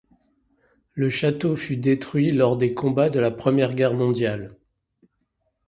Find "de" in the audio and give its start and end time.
3.11-3.19